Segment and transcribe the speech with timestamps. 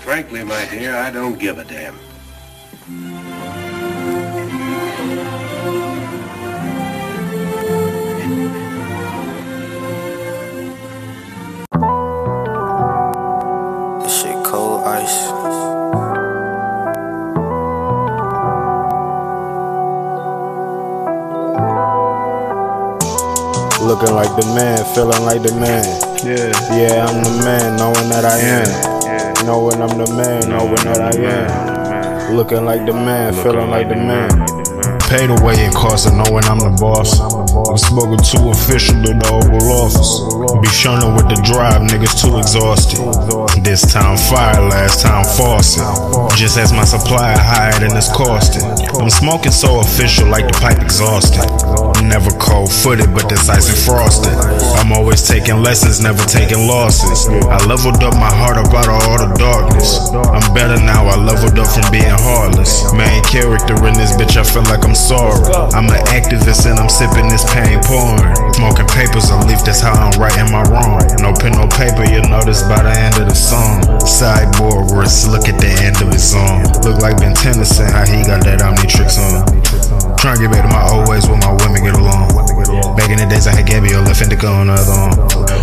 [0.00, 1.96] frankly, my dear, I don't give a damn.
[14.02, 15.30] This shit cold ice.
[23.80, 25.84] Looking like the man, feeling like the man.
[26.24, 26.52] Yeah.
[26.76, 28.99] Yeah, I'm the man, knowing that I am.
[29.44, 32.36] Knowing I'm the man, knowing that I am.
[32.36, 34.69] Looking like the man, feeling like the man.
[35.10, 37.18] Paid way it costs and knowing I'm the boss.
[37.18, 40.22] I'm spoken to official to the Oval Office.
[40.62, 43.02] Be shunning with the drive, niggas too exhausted.
[43.66, 45.82] This time fire, last time faucet.
[46.38, 48.62] Just as my supply higher than it's costing.
[49.02, 51.42] I'm smoking so official like the pipe exhausted.
[52.06, 54.30] Never cold footed, but decisive frosted.
[54.78, 57.26] I'm always taking lessons, never taking losses.
[57.50, 60.06] I leveled up my heart up out of all the darkness.
[60.14, 62.86] I'm better now, I leveled up from being heartless.
[62.94, 65.40] Main character in this bitch, I feel like I'm sorry.
[65.72, 68.20] I'm an activist and I'm sipping this pain porn.
[68.52, 71.00] Smoking papers, a leaf, that's how I'm writing my wrong.
[71.24, 73.80] No pen, no paper, you'll notice by the end of the song.
[74.04, 76.68] Sideboard wrist, look at the end of his song.
[76.84, 79.48] Look like Ben Tennyson, how he got that Omnitrix on.
[80.20, 82.36] Trying to get back to my old ways where my women get along.
[82.96, 85.16] Back in the days, I had Gabby or left indica on the other arm.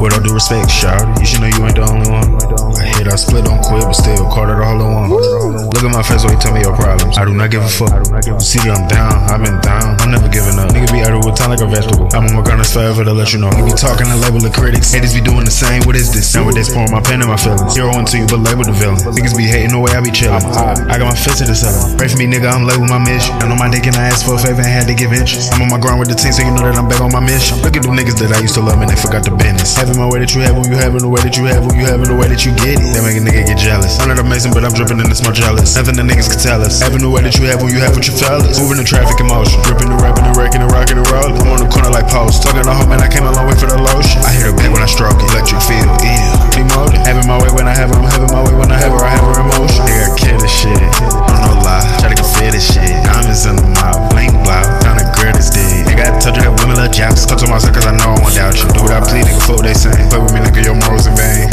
[0.00, 2.67] With all due respect, shout, you should know you ain't the only one.
[3.06, 5.08] I I split, don't quit, but still caught it all in one.
[5.12, 7.14] Look at my face when you tell me your problems.
[7.14, 7.94] I do not give a fuck.
[8.42, 10.74] See that I'm down, I've been down, I'm never giving up.
[10.74, 12.10] Nigga be out with time like a vegetable.
[12.10, 13.54] I'm on my gunners forever to let you know.
[13.54, 14.90] You be talking and label the critics.
[14.90, 16.34] Haters be doing the same, what is this?
[16.34, 17.78] Nowadays pouring my pen in my feelings.
[17.78, 18.98] Hero into you, but label the villain.
[19.14, 20.42] Niggas be hating the way I be chillin'.
[20.90, 21.94] I got my fist to the ceiling.
[21.94, 23.38] Pray for me, nigga, I'm with my mission.
[23.38, 25.54] I know my dick and I asked for a favor and had to give interest.
[25.54, 27.22] I'm on my grind with the team, so you know that I'm back on my
[27.22, 27.62] mission.
[27.62, 29.78] Look at them niggas that I used to love and they forgot the business.
[29.78, 31.78] Having my way that you have, when you having the way that you have, when
[31.78, 32.87] you having the way that you get it.
[32.94, 34.00] That make a nigga get jealous.
[34.00, 35.76] I'm not amazing, but I'm dripping in this more jealous.
[35.76, 36.80] Nothing the niggas can tell us.
[36.80, 38.56] Having the way that you have when you have what you fellas.
[38.56, 39.60] Moving the traffic in motion.
[39.66, 41.36] Dripping the rapping, the wrecking, the rocking, the rolling.
[41.36, 42.42] I'm on the corner like post.
[42.42, 44.20] Talking to home, man, I came a long way for the lotion.
[44.24, 45.28] I hit her back when I stroke it.
[45.32, 46.32] Electric feel, yeah.
[46.54, 47.02] Demoted.
[47.04, 49.02] Having my way when I have her, I'm having my way when I have her,
[49.04, 49.82] I have her emotion.
[49.84, 50.80] Nigga, I kill this shit.
[51.44, 51.84] No lie.
[52.00, 52.88] Try to fit this shit.
[53.04, 54.00] Diamonds in the mouth.
[54.10, 54.64] Blank blow.
[54.80, 55.84] Kinda grit is dead.
[55.84, 57.26] Nigga, I told you that women love japs.
[57.26, 58.66] Talk to myself cause I know I won't doubt you.
[58.72, 59.92] Do what I please, nigga, fuck what they say.
[60.08, 61.47] Play with me, nigga, your morals in vain.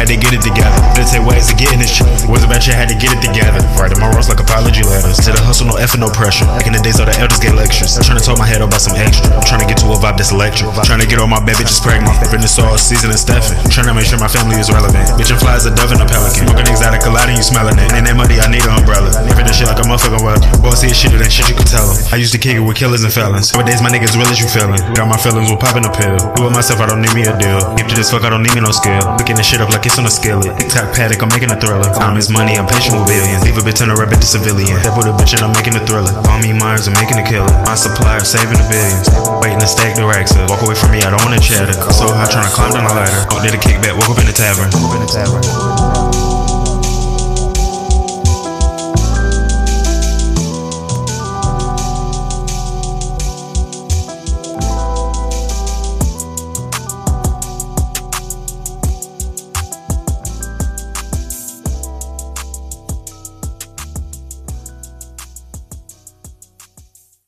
[0.00, 0.72] Had to get it together.
[0.96, 2.08] Meditate ways to get in this shit.
[2.24, 3.60] Was about you had to get it together.
[3.76, 5.20] Writing my roles like apology letters.
[5.28, 6.48] To the hustle, no effort, no pressure.
[6.48, 8.00] Back in the days, all the elders get lectures.
[8.00, 9.28] I'm trying to talk my head about some extra.
[9.28, 10.72] I'm trying to get to a vibe that's electric.
[10.88, 12.16] Trying to get all my bad bitches pregnant.
[12.32, 13.60] Fitness all season and Steffin.
[13.68, 15.04] Trying to make sure my family is relevant.
[15.20, 16.48] Bitch, and fly as a dove and a pelican.
[16.48, 17.92] Smoking exotic, a lot you smelling it.
[17.92, 19.12] And that money, I need an umbrella.
[19.40, 20.36] Ripping this shit like a motherfucking well.
[20.60, 21.88] Boss see shit, that shit you can tell.
[22.12, 23.56] I used to kick it with killers and felons.
[23.56, 24.76] Nowadays, my niggas real as you feeling.
[24.92, 26.12] Got my feelings with popping a pill.
[26.36, 27.56] Do it myself, I don't need me a deal.
[27.72, 29.00] Gifted this fuck, I don't need me no skill.
[29.16, 30.60] Looking this shit up like it's on a skillet.
[30.60, 31.88] Tic tac paddock, I'm making a thriller.
[31.96, 33.40] Time is money, I'm patient with billions.
[33.40, 34.76] Leave a bitch in a rabbit to civilian.
[34.84, 36.12] That put a bitch and I'm making a thriller.
[36.20, 37.48] Call me Myers, I'm making a killer.
[37.64, 39.08] My supplier saving the billions.
[39.40, 40.52] Waiting to stack the racks up.
[40.52, 41.72] Walk away from me, I don't wanna chatter.
[41.96, 43.24] So high trying to climb down the ladder.
[43.32, 44.68] Oh, did a kickback, woke up in the tavern.